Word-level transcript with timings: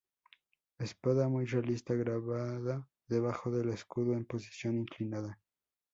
Espada 0.79 1.27
muy 1.29 1.45
realista 1.45 1.93
grabada 1.93 2.89
debajo 3.07 3.51
del 3.51 3.69
escudo 3.69 4.13
en 4.13 4.25
posición 4.25 4.79
inclinada. 4.79 5.39